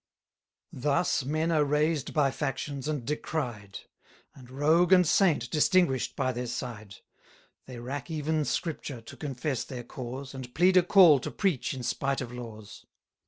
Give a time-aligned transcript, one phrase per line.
[0.73, 3.81] Thus men are raised by factions, and decried;
[4.33, 6.95] And rogue and saint distinguish'd by their side.
[7.67, 11.83] They rack even Scripture to confess their cause, And plead a call to preach in
[11.83, 12.83] spite of laws.